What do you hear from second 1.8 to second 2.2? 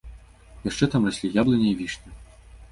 вішня.